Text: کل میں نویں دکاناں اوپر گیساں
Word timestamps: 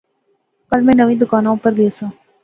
کل 0.69 0.79
میں 0.85 0.93
نویں 0.99 1.19
دکاناں 1.21 1.51
اوپر 1.53 1.71
گیساں 1.77 2.09